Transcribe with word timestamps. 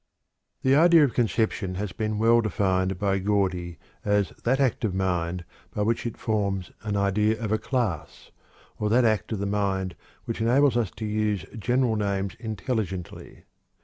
The 0.63 0.73
process 0.73 1.03
of 1.03 1.13
conception 1.13 1.75
has 1.75 1.91
been 1.91 2.17
well 2.17 2.41
defined 2.41 2.97
by 2.97 3.19
Gordy 3.19 3.77
as 4.03 4.33
"that 4.45 4.59
act 4.59 4.83
of 4.83 4.95
mind 4.95 5.45
by 5.75 5.83
which 5.83 6.07
it 6.07 6.17
forms 6.17 6.71
an 6.81 6.97
idea 6.97 7.39
of 7.39 7.51
a 7.51 7.59
class; 7.59 8.31
or 8.79 8.89
that 8.89 9.05
act 9.05 9.31
of 9.31 9.37
the 9.37 9.45
mind 9.45 9.95
that 10.25 10.41
enables 10.41 10.75
us 10.75 10.89
to 10.95 11.05
use 11.05 11.45
general 11.55 11.95
names 11.95 12.33
intelligently." 12.39 13.43